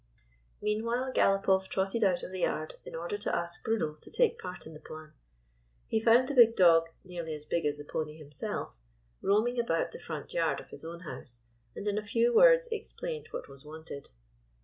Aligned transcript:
Meanwhile, 0.63 1.11
Galopoff 1.13 1.67
trotted 1.69 2.03
out 2.03 2.23
of 2.23 2.31
the 2.31 2.39
yard 2.39 2.73
in 2.85 2.95
order 2.95 3.19
to 3.19 3.35
ask 3.35 3.63
Bruno 3.63 3.97
to 4.01 4.09
take 4.09 4.39
part 4.41 4.65
in 4.65 4.73
the 4.73 4.79
plan. 4.79 5.13
He 5.85 5.99
found 5.99 6.27
the 6.27 6.33
big 6.33 6.55
dog— 6.55 6.89
nearly 7.05 7.35
as 7.35 7.45
big 7.45 7.67
as 7.67 7.77
the 7.77 7.83
pony 7.85 8.17
himself— 8.17 8.79
roaming 9.21 9.59
about 9.59 9.91
the 9.91 9.99
front 9.99 10.33
yard 10.33 10.59
of 10.59 10.71
204 10.71 10.71
A 10.71 10.71
COUNCIL 10.71 10.89
OF 10.89 10.91
WAR 10.91 11.17
his 11.17 11.17
own 11.17 11.17
house, 11.17 11.43
and 11.75 11.87
in 11.87 11.99
a 11.99 12.07
few 12.07 12.33
words 12.33 12.67
explained 12.71 13.27
what 13.29 13.47
was 13.47 13.63
wanted. 13.63 14.09